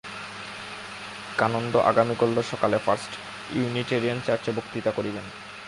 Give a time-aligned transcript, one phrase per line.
[1.37, 3.11] কানন্দ আগামীকল্য সকালে first
[3.55, 5.25] Unitarian চার্চ-এ বক্তৃতা করিবেন।